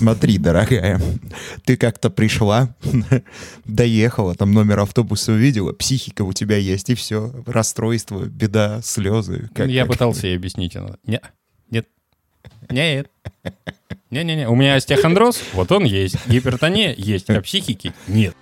[0.00, 0.98] Смотри, дорогая,
[1.66, 2.74] ты как-то пришла,
[3.66, 7.30] доехала, там номер автобуса увидела, психика у тебя есть, и все.
[7.44, 9.50] Расстройство, беда, слезы.
[9.54, 9.92] Как, Я как...
[9.92, 10.74] пытался ей объяснить.
[10.74, 11.22] Она, нет,
[11.70, 11.86] нет,
[12.70, 13.10] нет.
[14.10, 16.16] Не-не-не, у меня остеохондроз, вот он есть.
[16.26, 18.34] Гипертония есть, а психики нет.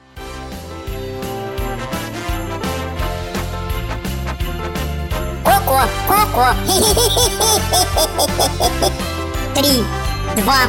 [5.43, 6.55] Коко, коко.
[9.57, 9.83] Три,
[10.41, 10.69] два,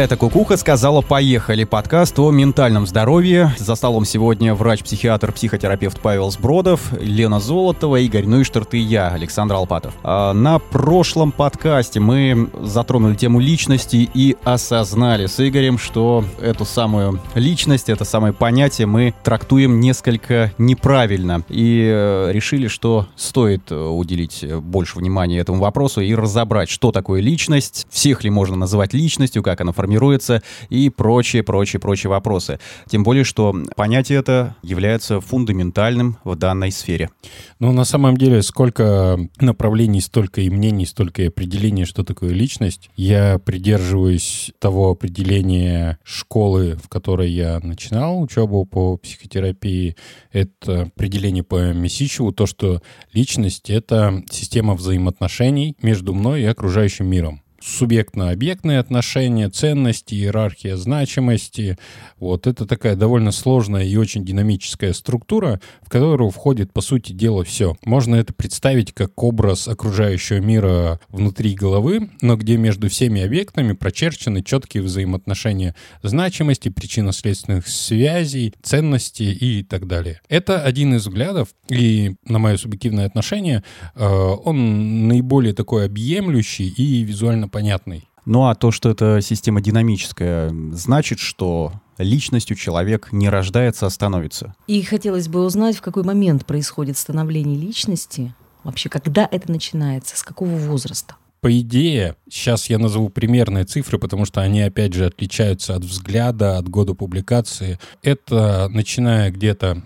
[0.00, 3.54] Это Кукуха сказала «Поехали» подкаст о ментальном здоровье.
[3.58, 9.92] За столом сегодня врач-психиатр, психотерапевт Павел Сбродов, Лена Золотова, Игорь Нойштарт и я, Александр Алпатов.
[10.02, 17.20] А на прошлом подкасте мы затронули тему личности и осознали с Игорем, что эту самую
[17.34, 21.42] личность, это самое понятие мы трактуем несколько неправильно.
[21.50, 27.86] И э, решили, что стоит уделить больше внимания этому вопросу и разобрать, что такое личность,
[27.90, 32.60] всех ли можно называть личностью, как она формируется, формируется и прочие, прочие, прочие вопросы.
[32.88, 37.10] Тем более, что понятие это является фундаментальным в данной сфере.
[37.58, 42.88] Ну, на самом деле, сколько направлений, столько и мнений, столько и определений, что такое личность.
[42.94, 49.96] Я придерживаюсь того определения школы, в которой я начинал учебу по психотерапии.
[50.30, 52.80] Это определение по Месичеву, то, что
[53.12, 61.76] личность— это система взаимоотношений между мной и окружающим миром субъектно-объектные отношения, ценности, иерархия значимости.
[62.18, 67.44] Вот это такая довольно сложная и очень динамическая структура, в которую входит, по сути дела,
[67.44, 67.76] все.
[67.84, 74.42] Можно это представить как образ окружающего мира внутри головы, но где между всеми объектами прочерчены
[74.42, 80.20] четкие взаимоотношения значимости, причинно-следственных связей, ценностей и так далее.
[80.28, 83.62] Это один из взглядов, и на мое субъективное отношение,
[83.94, 88.08] э, он наиболее такой объемлющий и визуально понятный.
[88.26, 94.54] Ну а то, что это система динамическая, значит, что личностью человек не рождается, а становится.
[94.66, 100.22] И хотелось бы узнать, в какой момент происходит становление личности, вообще когда это начинается, с
[100.22, 101.16] какого возраста?
[101.40, 106.58] По идее, сейчас я назову примерные цифры, потому что они, опять же, отличаются от взгляда,
[106.58, 107.78] от года публикации.
[108.02, 109.82] Это начиная где-то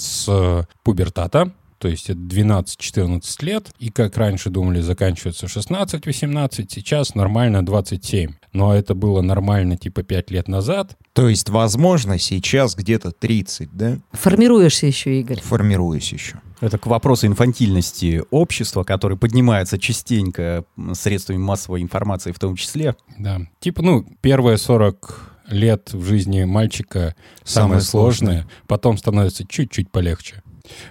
[0.00, 7.64] с пубертата, то есть это 12-14 лет, и как раньше думали, заканчивается 16-18, сейчас нормально
[7.64, 8.32] 27.
[8.52, 10.96] Но это было нормально типа 5 лет назад.
[11.12, 13.98] То есть, возможно, сейчас где-то 30, да?
[14.12, 15.40] Формируешься еще, Игорь.
[15.40, 16.40] Формируюсь еще.
[16.60, 20.64] Это к вопросу инфантильности общества, который поднимается частенько
[20.94, 22.96] средствами массовой информации в том числе.
[23.18, 23.40] Да.
[23.60, 27.14] Типа, ну, первые 40 лет в жизни мальчика
[27.44, 30.42] самое, самое сложное, сложное, потом становится чуть-чуть полегче.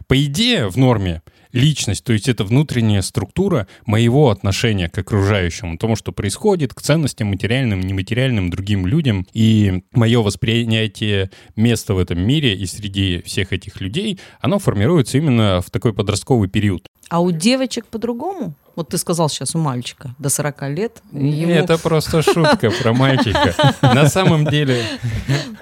[0.07, 1.21] По идее, в норме
[1.51, 7.29] личность, то есть это внутренняя структура моего отношения к окружающему, тому, что происходит, к ценностям
[7.29, 9.25] материальным, нематериальным, другим людям.
[9.33, 15.61] И мое восприятие места в этом мире и среди всех этих людей, оно формируется именно
[15.61, 16.87] в такой подростковый период.
[17.09, 18.53] А у девочек по-другому?
[18.77, 21.01] Вот ты сказал сейчас у мальчика до 40 лет.
[21.11, 21.51] Ему...
[21.51, 23.55] Это просто шутка про мальчика.
[23.81, 24.85] На самом деле...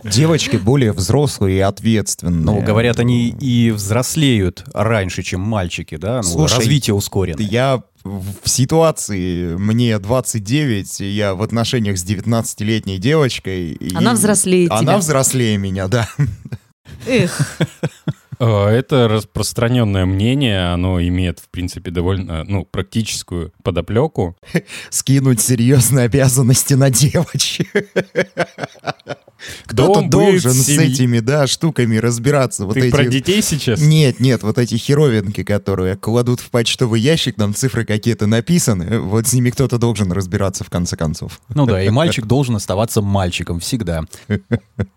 [0.03, 2.43] Девочки более взрослые и ответственные.
[2.43, 6.17] Ну, говорят, они и взрослеют раньше, чем мальчики, да?
[6.17, 7.39] Ну, Слушай, развитие ускорено.
[7.39, 13.79] Я в ситуации, мне 29, я в отношениях с 19-летней девочкой.
[13.95, 14.97] Она взрослее Она тебя.
[14.97, 16.09] взрослее меня, да.
[17.07, 17.57] Эх.
[18.39, 24.35] Э, это распространенное мнение, оно имеет, в принципе, довольно, ну, практическую подоплеку.
[24.89, 27.67] Скинуть серьезные обязанности на девочек.
[29.65, 32.65] Кто-то должен с этими, да, штуками разбираться.
[32.65, 32.91] Вот Ты эти...
[32.91, 33.81] про детей сейчас?
[33.81, 39.27] Нет, нет, вот эти херовинки, которые кладут в почтовый ящик, там цифры какие-то написаны, вот
[39.27, 41.41] с ними кто-то должен разбираться в конце концов.
[41.49, 44.03] Ну да, и мальчик должен оставаться мальчиком всегда.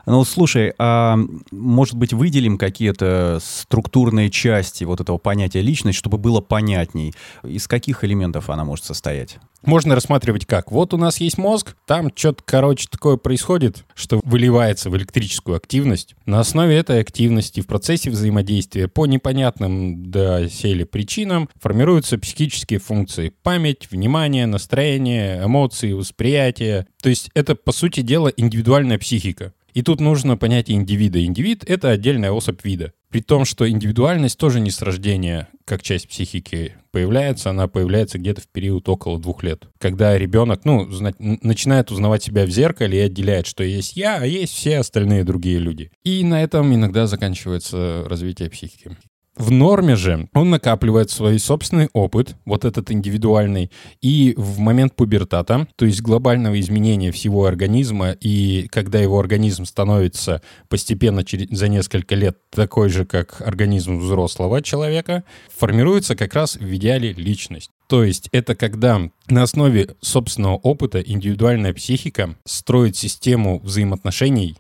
[0.07, 1.19] Ну, слушай, а
[1.51, 7.15] может быть выделим какие-то структурные части вот этого понятия личность, чтобы было понятней?
[7.43, 9.39] Из каких элементов она может состоять?
[9.69, 10.73] Можно рассматривать как.
[10.73, 16.15] Вот у нас есть мозг, там что-то, короче, такое происходит, что выливается в электрическую активность.
[16.25, 23.35] На основе этой активности в процессе взаимодействия по непонятным доселе причинам формируются психические функции.
[23.43, 26.87] Память, внимание, настроение, эмоции, восприятие.
[27.03, 29.53] То есть это, по сути дела, индивидуальная психика.
[29.75, 31.23] И тут нужно понятие индивида.
[31.23, 32.95] Индивид— это отдельная особь вида.
[33.11, 38.43] При том, что индивидуальность тоже не с рождения, как часть психики появляется, она появляется где-то
[38.43, 39.67] в период около двух лет.
[39.79, 40.87] Когда ребенок, ну,
[41.19, 45.59] начинает узнавать себя в зеркале и отделяет, что есть я, а есть все остальные другие
[45.59, 45.91] люди.
[46.05, 48.97] И на этом иногда заканчивается развитие психики.
[49.39, 53.71] В норме же он накапливает свой собственный опыт, вот этот индивидуальный,
[54.03, 60.43] и в момент пубертата, то есть глобального изменения всего организма, и когда его организм становится
[60.69, 65.23] постепенно за несколько лет такой же, как организм взрослого человека,
[65.57, 67.71] формируется как раз в идеале личность.
[67.87, 74.57] То есть это когда на основе собственного опыта индивидуальная психика строит систему взаимоотношений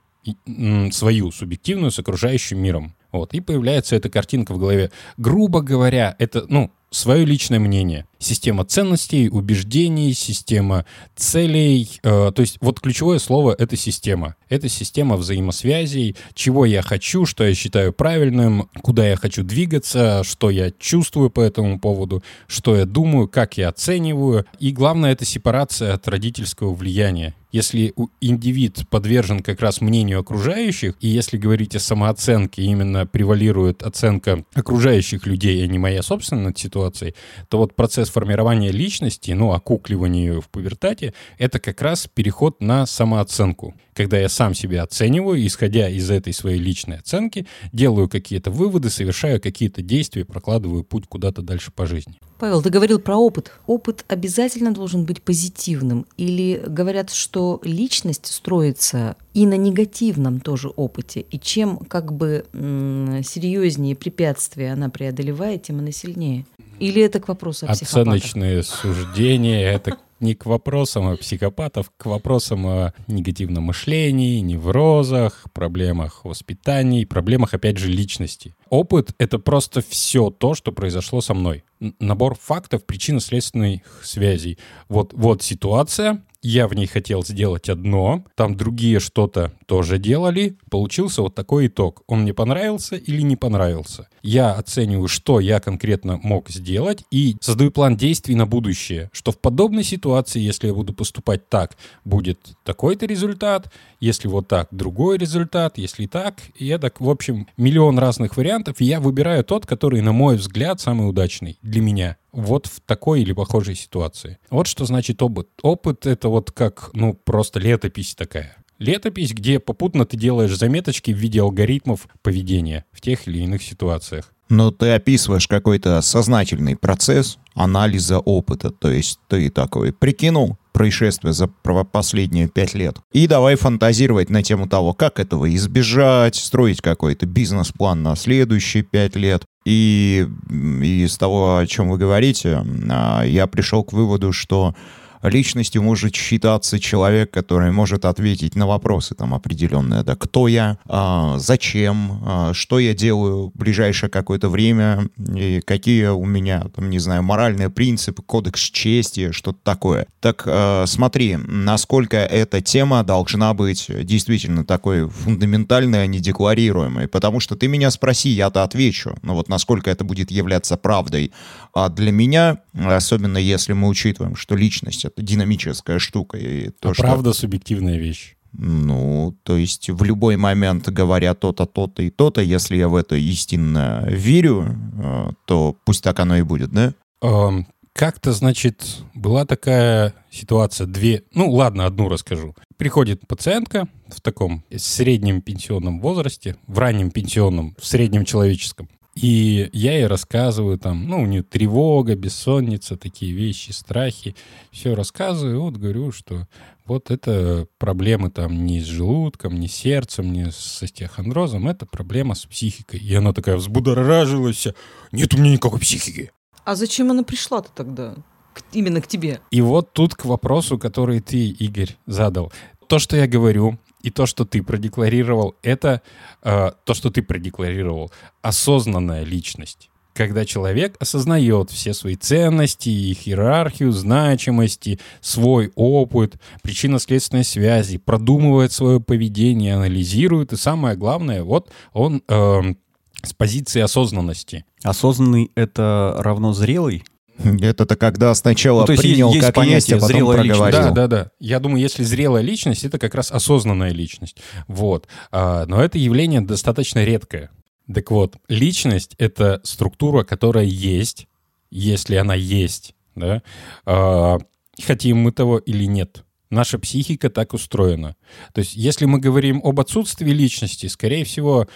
[0.92, 2.94] свою, субъективную, с окружающим миром.
[3.12, 4.90] Вот, и появляется эта картинка в голове.
[5.16, 8.06] Грубо говоря, это, ну, свое личное мнение.
[8.18, 10.84] Система ценностей, убеждений, система
[11.14, 12.00] целей.
[12.02, 14.34] Э, то есть вот ключевое слово— это система.
[14.48, 20.50] Это система взаимосвязей, чего я хочу, что я считаю правильным, куда я хочу двигаться, что
[20.50, 24.46] я чувствую по этому поводу, что я думаю, как я оцениваю.
[24.58, 27.34] И главное— это сепарация от родительского влияния.
[27.50, 34.44] Если индивид подвержен как раз мнению окружающих, и если говорить о самооценке, именно превалирует оценка
[34.52, 37.14] окружающих людей, а не моя собственная над ситуацией,
[37.48, 42.86] то вот процесс формирования личности, ну, окукливания ее в пубертате, это как раз переход на
[42.86, 43.74] самооценку.
[43.98, 49.40] Когда я сам себя оцениваю, исходя из этой своей личной оценки, делаю какие-то выводы, совершаю
[49.40, 52.14] какие-то действия, прокладываю путь куда-то дальше по жизни.
[52.38, 53.50] Павел, ты говорил про опыт.
[53.66, 56.06] Опыт обязательно должен быть позитивным.
[56.16, 61.24] Или говорят, что личность строится и на негативном тоже опыте.
[61.32, 66.46] И чем как бы серьезнее препятствия она преодолевает, тем она сильнее.
[66.78, 67.72] Или это к вопросу о?
[67.72, 76.24] Оценочные суждения— это не к вопросам о психопатов, к вопросам о негативном мышлении, неврозах, проблемах
[76.24, 78.54] воспитания, проблемах, опять же, личности.
[78.70, 81.64] Опыт— это просто все то, что произошло со мной.
[82.00, 84.58] Набор фактов, причинно-следственных связей.
[84.88, 91.20] Вот, вот ситуация, я в ней хотел сделать одно, там другие что-то тоже делали, получился
[91.20, 92.02] вот такой итог.
[92.06, 94.08] Он мне понравился или не понравился.
[94.22, 99.38] Я оцениваю, что я конкретно мог сделать и создаю план действий на будущее, что в
[99.38, 101.76] подобной ситуации, если я буду поступать так,
[102.06, 103.70] будет такой-то результат,
[104.00, 108.86] если вот так, другой результат, если так, и это, в общем, миллион разных вариантов, и
[108.86, 113.32] я выбираю тот, который, на мой взгляд, самый удачный для меня вот в такой или
[113.32, 114.38] похожей ситуации.
[114.48, 115.48] Вот что значит опыт.
[115.60, 118.56] Опыт— это вот как, ну, просто летопись такая.
[118.78, 124.32] Летопись, где попутно ты делаешь заметочки в виде алгоритмов поведения в тех или иных ситуациях.
[124.48, 128.70] Но ты описываешь какой-то сознательный процесс анализа опыта.
[128.70, 132.98] То есть ты такой прикинул происшествие за последние пять лет.
[133.12, 139.16] И давай фантазировать на тему того, как этого избежать, строить какой-то бизнес-план на следующие пять
[139.16, 139.42] лет.
[139.66, 144.74] И из того, о чем вы говорите, а, я пришел к выводу, что
[145.22, 151.38] личностью может считаться человек, который может ответить на вопросы там определенные, да, кто я, а,
[151.38, 156.98] зачем, а, что я делаю в ближайшее какое-то время, и какие у меня, там, не
[156.98, 160.06] знаю, моральные принципы, кодекс чести, что-то такое.
[160.20, 167.40] Так а, смотри, насколько эта тема должна быть действительно такой фундаментальной, а не декларируемой, потому
[167.40, 171.32] что ты меня спроси, я-то отвечу, но вот насколько это будет являться правдой.
[171.74, 176.94] А для меня, особенно если мы учитываем, что личность— это динамическая штука, и то, а
[176.94, 177.02] что...
[177.02, 178.36] правда субъективная вещь.
[178.52, 183.14] Ну, то есть в любой момент говоря то-то, то-то и то-то, если я в это
[183.16, 186.94] истинно верю, э, то пусть так оно и будет, да?
[187.20, 192.54] Эм, Как-то, значит, была такая ситуация, две, ну ладно, одну расскажу.
[192.76, 198.88] Приходит пациентка в таком среднем пенсионном возрасте, в раннем пенсионном, в среднем человеческом.
[199.20, 204.36] И я ей рассказываю там, ну, у нее тревога, бессонница, такие вещи, страхи.
[204.70, 206.46] Все рассказываю, вот говорю, что
[206.84, 212.34] вот это проблемы там не с желудком, не с сердцем, не с остеохондрозом, это проблема
[212.34, 213.00] с психикой.
[213.00, 214.68] И она такая взбудоражилась,
[215.10, 216.30] нет у меня никакой психики.
[216.64, 218.14] А зачем она пришла-то тогда?
[218.54, 219.40] К- именно к тебе?
[219.50, 222.52] И вот тут к вопросу, который ты, Игорь, задал.
[222.86, 226.02] То, что я говорю, и то, что ты продекларировал, это
[226.42, 228.12] э, то, что ты продекларировал,
[228.42, 229.90] осознанная личность.
[230.14, 239.00] Когда человек осознает все свои ценности, их иерархию, значимости, свой опыт, причинно-следственные связи, продумывает свое
[239.00, 242.78] поведение, анализирует, и самое главное, вот он эм,
[243.22, 244.64] с позиции осознанности.
[244.82, 247.04] Осознанный— это равно зрелый?
[247.38, 250.60] Это-то когда сначала Ну, то есть принял есть как понятие есть, а потом зрелая личность.
[250.60, 250.94] проговорил.
[250.94, 251.30] Да, да, да.
[251.38, 254.38] Я думаю, если зрелая личность, это как раз осознанная личность.
[254.66, 255.06] Вот.
[255.30, 257.50] А, но это явление достаточно редкое.
[257.92, 261.26] Так вот, личность— это структура, которая есть,
[261.70, 263.42] если она есть, да,
[263.86, 264.38] а,
[264.84, 266.24] хотим мы того или нет.
[266.50, 268.16] Наша психика так устроена.
[268.54, 271.68] То есть, если мы говорим об отсутствии личности, скорее всего,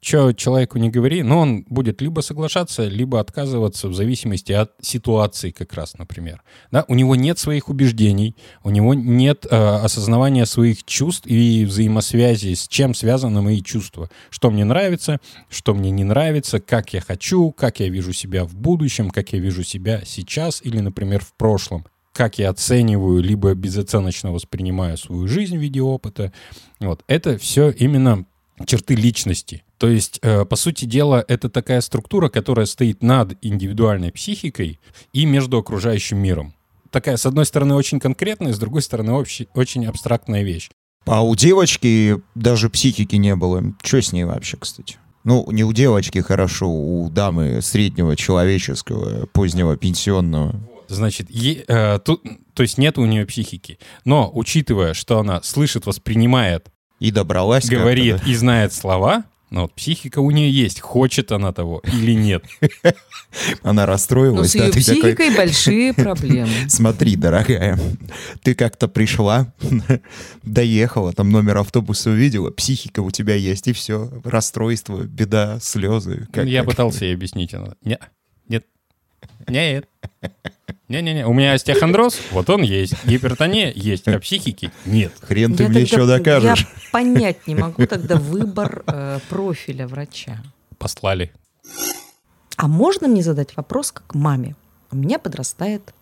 [0.00, 5.50] что человеку не говори, но он будет либо соглашаться, либо отказываться в зависимости от ситуации
[5.50, 6.42] как раз, например.
[6.70, 6.84] Да?
[6.88, 12.68] У него нет своих убеждений, у него нет э, осознавания своих чувств и взаимосвязи, с
[12.68, 14.10] чем связаны мои чувства.
[14.30, 18.54] Что мне нравится, что мне не нравится, как я хочу, как я вижу себя в
[18.54, 21.86] будущем, как я вижу себя сейчас или, например, в прошлом
[22.16, 26.32] как я оцениваю, либо безоценочно воспринимаю свою жизнь в виде опыта.
[26.80, 27.04] Вот.
[27.08, 28.24] Это все именно
[28.64, 29.64] черты личности.
[29.78, 34.80] То есть, э, по сути дела, это такая структура, которая стоит над индивидуальной психикой
[35.12, 36.54] и между окружающим миром.
[36.90, 40.70] Такая, с одной стороны, очень конкретная, с другой стороны, общий, очень абстрактная вещь.
[41.04, 43.62] А у девочки даже психики не было.
[43.82, 44.96] Что с ней вообще, кстати?
[45.24, 50.54] Ну, не у девочки хорошо, у дамы среднего человеческого, позднего пенсионного.
[50.88, 52.22] Значит, е, э, тут,
[52.54, 53.78] то есть нет у нее психики.
[54.04, 56.68] Но, учитывая, что она слышит, воспринимает,
[56.98, 61.80] И добралась говорит и знает слова, но вот психика у нее есть, хочет она того
[61.84, 62.44] или нет.
[62.82, 62.94] да?
[63.62, 66.50] Она Но расстроилась, с да, ее такой, психикой большие проблемы.
[66.68, 67.78] Смотри, дорогая,
[68.42, 69.52] ты как-то пришла,
[70.42, 74.10] доехала, там номер автобуса увидела, психика у тебя есть, и все.
[74.24, 76.26] Расстройство, беда, слезы.
[76.32, 77.52] Как- Я как- пытался ей объяснить.
[77.54, 77.98] Она, не,
[78.48, 78.64] нет,
[79.46, 79.88] нет.
[80.88, 82.94] Не-не-не, у меня остеохондроз, вот он есть.
[83.04, 85.12] Гипертония есть, а психики нет.
[85.20, 86.60] Хрен ты Я мне что докажешь.
[86.60, 90.40] Я понять не могу тогда выбор э, профиля врача.
[90.78, 91.32] Послали.
[92.56, 94.54] А можно мне задать вопрос как маме?
[94.92, 95.92] У меня подрастает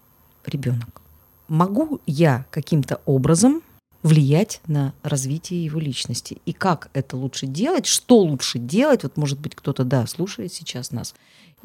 [0.45, 1.01] ребенок.
[1.49, 3.63] Могу я каким-то образом
[4.05, 6.39] влиять на развитие его личности?
[6.47, 7.87] И как это лучше делать?
[7.87, 9.03] Что лучше делать?
[9.03, 11.15] Вот, может быть, кто-то, да, слушает сейчас нас.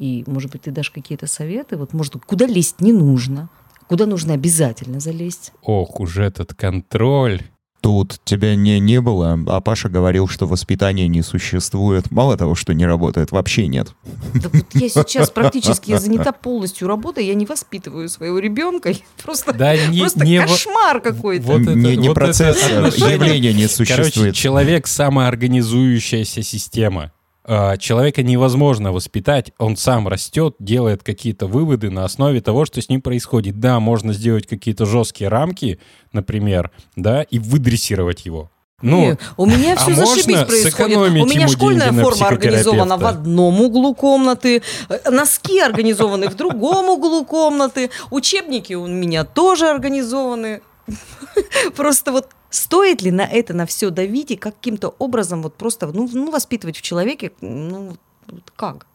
[0.00, 1.76] И, может быть, ты дашь какие-то советы?
[1.76, 3.48] Вот, может, куда лезть не нужно?
[3.86, 5.52] Куда нужно обязательно залезть?
[5.62, 7.42] Ох, уже этот контроль.
[7.80, 12.10] Тут тебя не, не было, а Паша говорил, что воспитания не существует.
[12.10, 13.94] Мало того, что не работает, вообще нет.
[14.34, 18.92] Да вот я сейчас практически занята полностью работой, я не воспитываю своего ребенка.
[19.22, 21.46] Просто, Да не, просто не кошмар какой-то.
[21.46, 23.14] Вот это- не не вот это процесс, а отношение.
[23.14, 24.34] явление не Короче, существует.
[24.34, 27.12] человек самоорганизующаяся система.
[27.44, 32.88] А, Человека невозможно воспитать, он сам растет, делает какие-то выводы на основе того, что с
[32.88, 33.58] ним происходит.
[33.58, 35.78] Да, можно сделать какие-то жесткие рамки,
[36.12, 38.50] например, да, и выдрессировать его.
[38.82, 40.96] Ну, Не, у меня а все можно зашибись происходит.
[40.96, 47.24] У меня школьная форма организована в одном углу комнаты, э, носки организованы в другом углу
[47.24, 50.62] комнаты, учебники у меня тоже организованы.
[51.76, 56.08] Просто вот стоит ли на это, на все давить и каким-то образом вот просто ну,
[56.12, 58.86] ну, воспитывать в человеке, ну, вот как?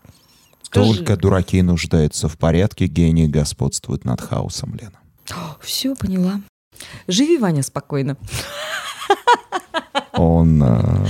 [0.64, 0.98] Скажи.
[0.98, 5.00] Только дураки нуждаются в порядке, гении господствуют над хаосом, Лена.
[5.62, 6.42] Все, поняла.
[7.08, 8.18] Живи, Ваня, спокойно.
[10.14, 11.06] Он э,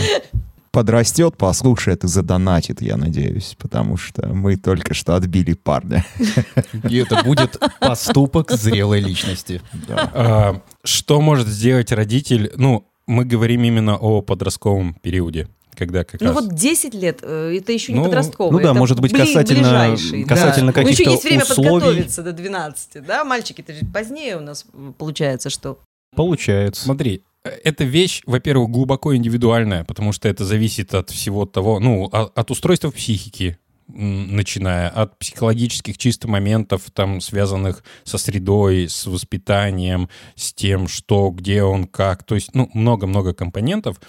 [0.76, 6.06] подрастет, послушает и задонатит, я надеюсь, потому что мы только что отбили парня.
[6.90, 9.62] И это будет поступок зрелой личности.
[9.90, 12.52] а, что может сделать родитель?
[12.58, 16.36] Ну, мы говорим именно о подростковом периоде, когда как Ну раз...
[16.44, 18.52] вот 10 лет, э, это еще не Ну, подростковый.
[18.52, 20.30] ну да, это может быть, касательно- ближайший, да.
[20.36, 21.70] касательно Ну, еще каких-то есть время условий.
[21.72, 23.24] подготовиться до 12, да?
[23.24, 25.80] Мальчики-то же позднее у нас э, получается, что...
[26.16, 26.84] Получается.
[26.84, 27.24] Смотри,
[27.64, 32.52] эта вещь, во-первых, глубоко индивидуальная, потому что это зависит от всего того, ну, а- от
[32.52, 40.88] устройства психики, начиная от психологических чисто моментов, там, связанных со средой, с воспитанием, с тем,
[40.88, 44.02] что, где он, как, то есть, ну, много-много компонентов.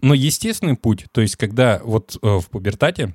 [0.00, 3.14] Но естественный путь, то есть, когда вот э, в пубертате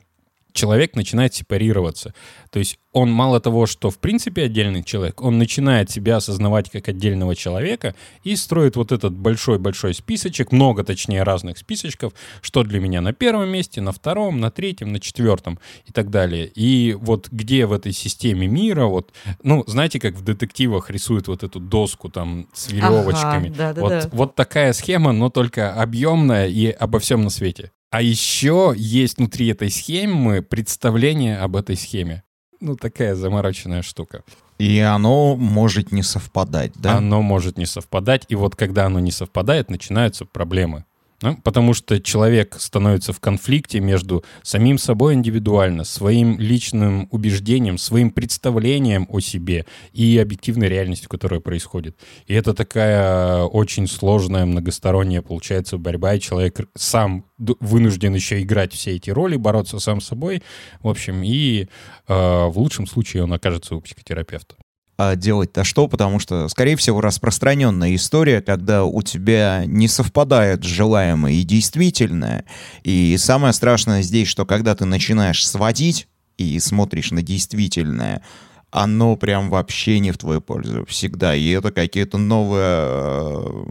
[0.54, 2.14] человек начинает сепарироваться.
[2.52, 6.88] То есть он мало того, что в принципе отдельный человек, он начинает себя осознавать как
[6.90, 13.02] отдельного человека и строит вот этот большой-большой списочек, много точнее разных списочков, что для меня
[13.02, 16.48] на первом месте, на втором, на третьем, на четвертом и так далее.
[16.48, 19.12] И вот где в этой системе мира, вот,
[19.44, 23.50] ну, знаете, как в детективах рисуют вот эту доску там с веревочками.
[23.50, 23.82] Ага, да-да-да.
[23.82, 27.72] вот, вот такая схема, но только объемная и обо всем на свете.
[27.92, 32.24] А еще есть внутри этой схемы представление об этой схеме.
[32.60, 34.24] Ну, такая замороченная штука.
[34.60, 36.98] И оно может не совпадать, да?
[36.98, 40.84] Оно может не совпадать, и вот когда оно не совпадает, начинаются проблемы.
[41.22, 41.38] Да?
[41.44, 49.08] Потому что человек становится в конфликте между самим собой индивидуально, своим личным убеждением, своим представлением
[49.10, 51.98] о себе и объективной реальностью, которая происходит.
[52.28, 58.96] И это такая очень сложная, многосторонняя, получается, борьба, и человек сам вынужден еще играть все
[58.96, 60.42] эти роли, бороться сам с собой,
[60.82, 61.68] в общем, и э,
[62.08, 64.56] в лучшем случае он окажется у психотерапевта
[65.00, 65.88] а делать-то что?
[65.88, 72.44] Потому что, скорее всего, распространенная история, когда у тебя не совпадает желаемое и действительное.
[72.84, 78.24] И самое страшное здесь, что когда ты начинаешь сводить и смотришь на действительное,
[78.72, 81.34] оно прям вообще не в твою пользу всегда.
[81.34, 83.66] И это какие-то новые э,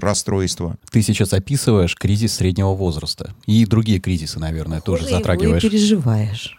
[0.00, 0.76] расстройства.
[0.90, 3.32] Ты сейчас описываешь кризис среднего возраста.
[3.46, 5.62] И другие кризисы, наверное, Хуже тоже затрагиваешь.
[5.62, 6.58] Ты переживаешь.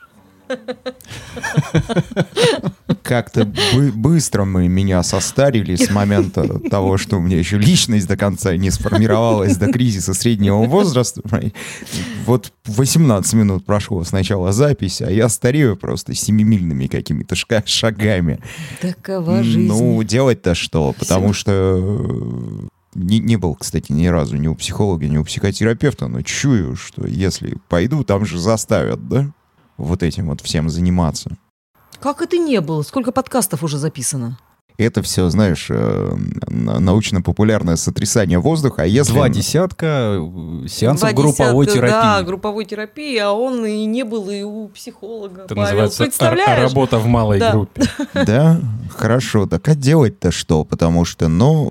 [3.03, 8.17] Как-то бы быстро мы меня состарили с момента того, что у меня еще личность до
[8.17, 11.21] конца не сформировалась до кризиса среднего возраста.
[12.25, 18.39] Вот 18 минут прошло с начала записи, а я старею просто семимильными какими-то шагами.
[18.81, 19.67] Такова жизнь.
[19.67, 20.93] Ну, делать-то что?
[20.97, 26.07] Потому что э, не, не был, кстати, ни разу ни у психолога, ни у психотерапевта,
[26.07, 29.31] но чую, что если пойду, там же заставят, да?
[29.77, 31.37] Вот этим вот всем заниматься.
[31.99, 32.81] Как это не было?
[32.83, 34.37] Сколько подкастов уже записано?
[34.77, 36.15] Это все, знаешь, э,
[36.49, 38.83] научно-популярное сотрясание воздуха.
[38.83, 39.13] А если...
[39.13, 42.03] Два десятка э, сеансов Два групповой десятка, терапии.
[42.03, 45.43] Да, групповой терапии, а он и не был и у психолога.
[45.43, 46.61] Это Павел, называется представляешь?
[46.61, 47.51] работа в малой да.
[47.51, 47.83] группе.
[48.13, 49.45] Да, хорошо.
[49.45, 50.65] Так а делать-то что?
[50.65, 51.69] Потому что, ну,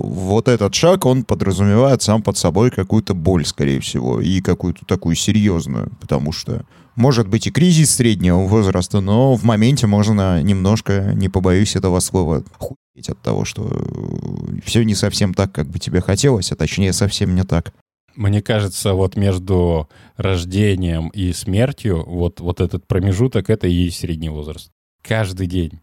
[0.00, 5.16] вот этот шаг, он подразумевает сам под собой какую-то боль, скорее всего, и какую-то такую
[5.16, 6.62] серьезную, потому что
[6.98, 12.42] может быть и кризис среднего возраста, но в моменте можно немножко, не побоюсь этого слова,
[12.58, 16.92] хуеть от того, что э, все не совсем так, как бы тебе хотелось, а точнее
[16.92, 17.72] совсем не так.
[18.16, 24.28] Мне кажется, вот между рождением и смертью, вот, вот этот промежуток, это и есть средний
[24.28, 24.72] возраст.
[25.00, 25.78] Каждый день.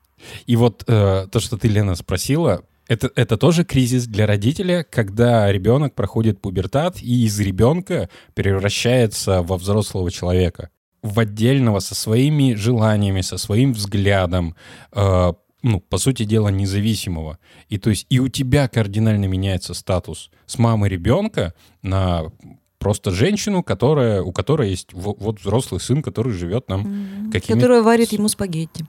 [0.45, 5.49] И вот э, то, что ты, Лена, спросила, это, это тоже кризис для родителя, когда
[5.49, 10.71] ребенок проходит пубертат и из ребенка превращается во взрослого человека
[11.05, 14.55] в отдельного со своими желаниями, со своим взглядом,
[14.91, 17.37] э, ну, по сути дела, независимого.
[17.69, 22.31] И то есть и у тебя кардинально меняется статус с мамы ребенка на
[22.79, 27.31] просто женщину, которая, у которой есть вот, вот взрослый сын, который живет нам mm-hmm.
[27.31, 28.85] какими Которая варит ему спагетти.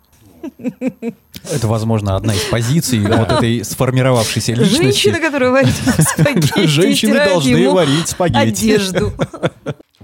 [1.50, 4.82] Это, возможно, одна из позиций вот этой сформировавшейся личности.
[4.82, 6.66] Женщина, которая варит спагетти.
[6.66, 8.72] Женщины должны варить спагетти.
[8.72, 9.12] Одежду.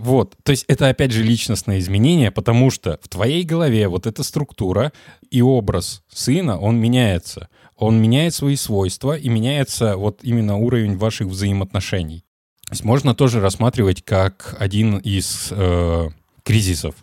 [0.02, 4.24] Вот, то есть это опять же личностное изменение, потому что в твоей голове вот эта
[4.24, 4.92] структура
[5.30, 7.48] и образ сына, он меняется.
[7.76, 12.24] Он меняет свои свойства и меняется вот именно уровень ваших взаимоотношений.
[12.66, 16.08] То есть можно тоже рассматривать как один из э,
[16.42, 16.96] кризисов.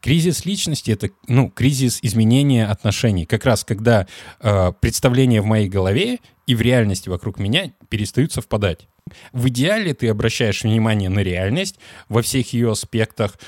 [0.00, 3.26] Кризис личности это ну кризис изменения отношений.
[3.26, 4.06] Как раз когда
[4.40, 8.88] э, представления в моей голове и в реальности вокруг меня перестают совпадать.
[9.32, 11.78] В идеале ты обращаешь внимание на реальность
[12.08, 13.38] во всех ее аспектах,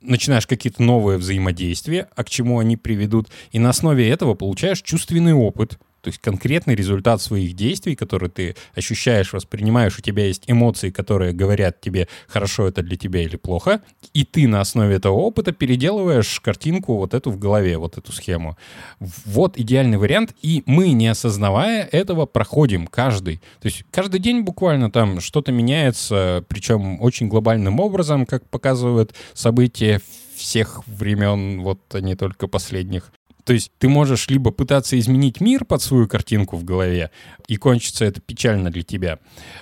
[0.00, 5.32] начинаешь какие-то новые взаимодействия, а к чему они приведут, и на основе этого получаешь чувственный
[5.32, 10.90] опыт, то есть конкретный результат своих действий, которые ты ощущаешь, воспринимаешь, у тебя есть эмоции,
[10.90, 13.82] которые говорят тебе, хорошо это для тебя или плохо,
[14.14, 18.56] и ты на основе этого опыта переделываешь картинку вот эту в голове, вот эту схему.
[19.00, 23.38] Вот идеальный вариант, и мы, не осознавая этого, проходим каждый.
[23.60, 30.00] То есть каждый день буквально там что-то меняется, причем очень глобальным образом, как показывают события
[30.36, 33.10] всех времен, вот а не только последних.
[33.46, 37.12] То есть ты можешь либо пытаться изменить мир под свою картинку в голове,
[37.46, 39.20] и кончится это печально для тебя,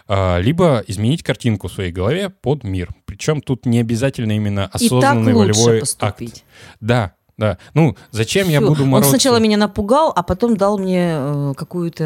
[0.08, 2.88] а, либо изменить картинку в своей голове под мир.
[3.04, 6.32] Причем тут не обязательно именно осознанный волевой поступить.
[6.32, 6.44] акт.
[6.80, 7.58] Да, да.
[7.74, 8.52] Ну, зачем Всё.
[8.52, 9.08] я буду мороться?
[9.08, 12.04] Он сначала меня напугал, а потом дал мне э, какую-то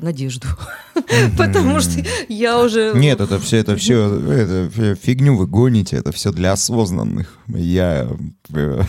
[0.00, 0.48] надежду.
[1.36, 2.92] Потому что я уже...
[2.94, 7.36] Нет, это все, это все, это фигню вы гоните, это все для осознанных.
[7.48, 8.08] Я...
[8.54, 8.82] Э,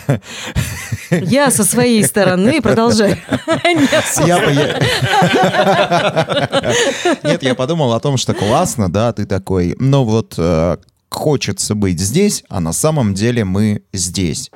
[1.12, 3.18] я со своей стороны продолжаю.
[7.24, 10.78] Нет, я подумал о том, что классно, да, ты такой, но вот э,
[11.10, 14.52] хочется быть здесь, а на самом деле мы здесь.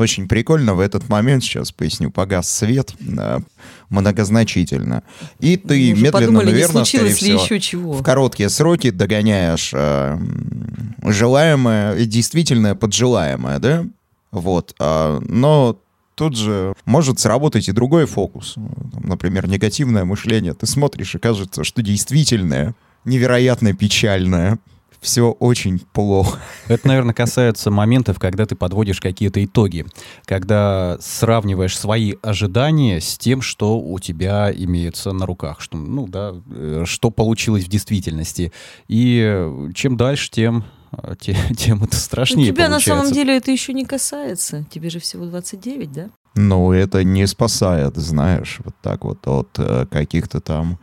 [0.00, 3.40] Очень прикольно в этот момент, сейчас поясню, погас свет э,
[3.90, 5.02] многозначительно.
[5.40, 7.92] И ты медленно, подумали, наверное, скорее всего, еще чего.
[7.92, 10.18] в короткие сроки догоняешь э,
[11.04, 13.84] желаемое и действительное под желаемое, да?
[14.30, 14.74] Вот.
[14.78, 15.78] А, но
[16.14, 18.54] тут же может сработать и другой фокус.
[19.04, 20.54] Например, негативное мышление.
[20.54, 24.58] Ты смотришь, и кажется, что действительное невероятно печальное
[25.00, 26.38] все очень плохо.
[26.68, 29.86] Это, наверное, касается моментов, когда ты подводишь какие-то итоги,
[30.24, 36.34] когда сравниваешь свои ожидания с тем, что у тебя имеется на руках, что, ну да,
[36.50, 38.52] э, что получилось в действительности.
[38.88, 43.02] И чем дальше, тем э, те- тем это страшнее Ну, тебя на получается.
[43.02, 44.64] самом деле это еще не касается.
[44.70, 46.10] Тебе же всего 29, да?
[46.36, 50.78] Но это не спасает, знаешь, вот так вот от э, каких-то там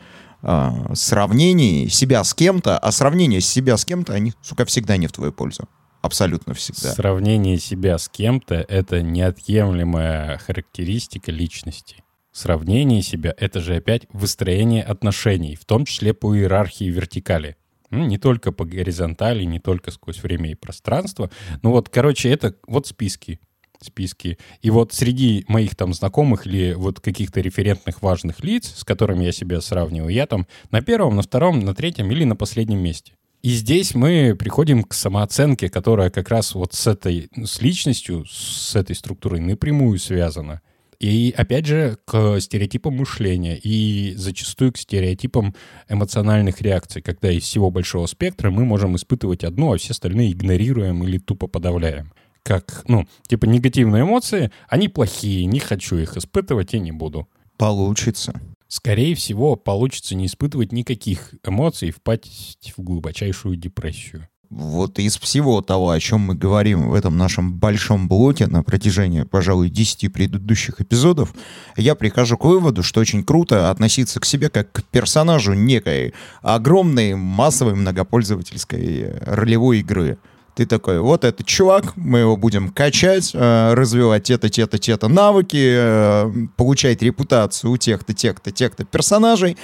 [0.48, 5.12] а, сравнений себя с кем-то, а сравнение себя с кем-то, они, сука, всегда не в
[5.12, 5.68] твою пользу.
[6.02, 6.94] Абсолютно всегда.
[6.94, 11.98] Сравнение себя с кем-то— это неотъемлемая характеристика личности.
[12.32, 17.58] Сравнение себя— это же опять выстроение отношений, в том числе по иерархии вертикали.
[17.90, 21.30] Ну, Не только по горизонтали, не только сквозь время и пространство.
[21.62, 23.42] Ну вот, короче, это вот списки.
[23.82, 24.38] Списки.
[24.62, 29.32] И вот среди моих там знакомых или вот каких-то референтных важных лиц, с которыми я
[29.32, 33.14] себя сравниваю, я там на первом, на втором, на третьем или на последнем месте.
[33.44, 38.76] И здесь мы приходим к самооценке, которая как раз вот с этой, с личностью, с
[38.76, 40.62] этой структурой напрямую связана.
[41.00, 45.54] И опять же к стереотипам мышления и зачастую к стереотипам
[45.88, 51.04] эмоциональных реакций, когда из всего большого спектра мы можем испытывать одно, а все остальные игнорируем
[51.04, 52.12] или тупо подавляем.
[52.48, 57.28] Как, ну, типа негативные эмоции, они плохие, не хочу их испытывать и не буду.
[57.58, 58.40] Получится.
[58.70, 64.30] Скорее всего, получится не испытывать никаких эмоций и впасть в глубочайшую депрессию.
[64.50, 69.24] Вот из всего того, о чем мы говорим в этом нашем большом блоке на протяжении,
[69.24, 71.34] пожалуй, 10 предыдущих эпизодов,
[71.76, 77.16] я прихожу к выводу, что очень круто относиться к себе как к персонажу некой огромной
[77.16, 80.18] массовой многопользовательской э, ролевой игры.
[80.58, 85.72] Ты такой, вот этот чувак, мы его будем качать, э, развивать те-то, те-то, те-то навыки,
[85.72, 89.56] э, получать репутацию у тех-то, тех-то, тех-то персонажей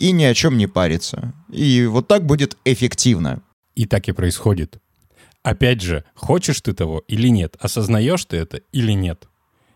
[0.00, 1.34] и ни о чем не париться.
[1.52, 3.42] И вот так будет эффективно.
[3.76, 4.78] И так и происходит.
[5.44, 9.28] Опять же, хочешь ты того или нет, осознаешь ты это или нет.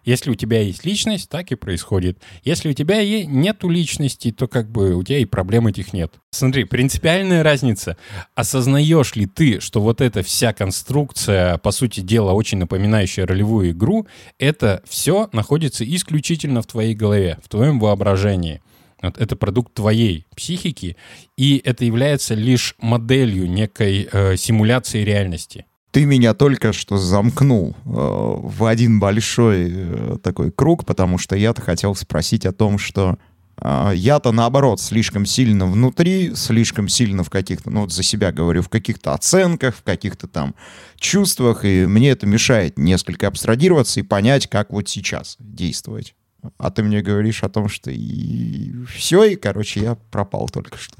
[0.05, 2.19] Если у тебя есть личность, так и происходит.
[2.43, 6.13] Если у тебя нету личности, то как бы у тебя и проблем этих нет.
[6.31, 7.97] Смотри, принципиальная разница.
[8.35, 14.07] Осознаешь ли ты, что вот эта вся конструкция, по сути дела, очень напоминающая ролевую игру,
[14.39, 18.61] это все находится исключительно в твоей голове, в твоем воображении.
[19.03, 20.97] Вот это продукт твоей психики,
[21.37, 25.67] и это является лишь моделью некой э, симуляции реальности.
[25.95, 31.63] Ты меня только что замкнул э, в один большой э, такой круг, потому что я-то
[31.63, 33.17] хотел спросить о том, что
[33.59, 38.63] э, я-то наоборот слишком сильно внутри, слишком сильно в каких-то, ну вот за себя говорю,
[38.63, 40.57] в каких-то оценках, в каких-то там
[40.97, 46.17] чувствах, и мне это мешает несколько абстрагироваться и понять, как вот сейчас действовать.
[46.59, 50.97] А ты мне говоришь о том, что и все, и, короче, я пропал только что.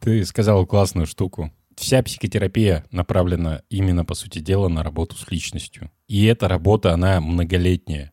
[0.00, 1.50] Ты сказал классную штуку.
[1.80, 5.90] Вся психотерапия направлена именно, по сути дела, на работу с личностью.
[6.08, 8.12] И эта работа, она многолетняя,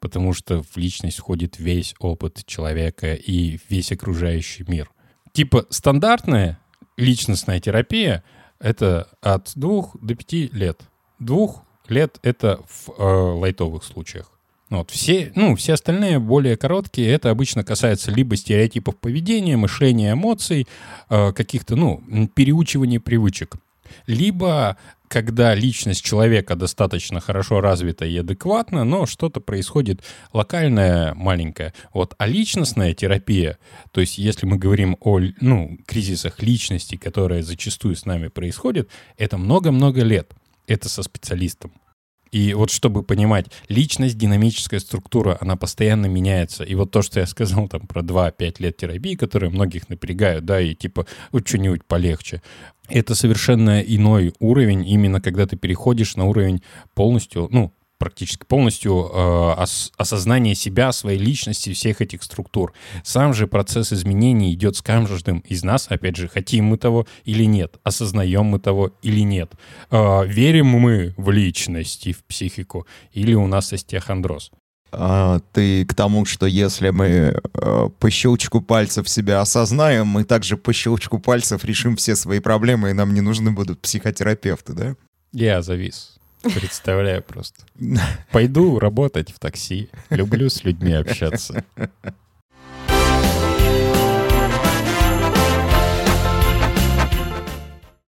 [0.00, 4.90] потому что в личность входит весь опыт человека и весь окружающий мир.
[5.32, 6.60] Типа стандартная
[6.98, 8.22] личностная терапия—
[8.58, 10.82] это от двух до пяти лет.
[11.18, 14.35] Двух лет— это в э, лайтовых случаях.
[14.68, 20.66] Вот, все, ну, все остальные более короткие, это обычно касается либо стереотипов поведения, мышления, эмоций,
[21.08, 23.56] э, каких-то, ну, м, переучивания привычек.
[24.08, 24.76] Либо
[25.08, 30.02] когда личность человека достаточно хорошо развита и адекватна, но что-то происходит
[30.32, 31.72] локальное, маленькое.
[31.92, 32.14] Вот.
[32.18, 33.58] А личностная терапия,
[33.92, 39.38] то есть если мы говорим о ну, кризисах личности, которые зачастую с нами происходят, это
[39.38, 40.32] много-много лет.
[40.66, 41.72] Это со специалистом.
[42.36, 46.64] И вот чтобы понимать, личность, динамическая структура, она постоянно меняется.
[46.64, 50.60] И вот то, что я сказал там про 2-5 лет терапии, которые многих напрягают, да,
[50.60, 52.42] и типа вот что-нибудь полегче.
[52.90, 56.62] Это совершенно иной уровень, именно когда ты переходишь на уровень
[56.94, 62.72] полностью, ну, практически полностью э, ос- осознание себя, своей личности, всех этих структур.
[63.04, 67.44] Сам же процесс изменений идет с каждым из нас, опять же, хотим мы того или
[67.44, 69.52] нет, осознаем мы того или нет,
[69.90, 74.50] Э, верим мы в личность и в психику, или у нас остеохондроз.
[74.92, 80.56] А, ты к тому, что если мы э, по щелчку пальцев себя осознаем, мы также
[80.56, 84.96] по щелчку пальцев решим все свои проблемы, и нам не нужны будут психотерапевты, да?
[85.32, 86.15] Я завис.
[86.54, 87.64] Представляю просто.
[88.30, 89.88] Пойду работать в такси.
[90.10, 91.64] Люблю с людьми общаться.